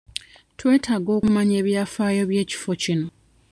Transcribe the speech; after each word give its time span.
Twetaaga 0.57 1.09
okumanya 1.17 1.55
ebyafaayo 1.61 2.21
by'ekifo 2.29 2.71
kino. 2.81 3.07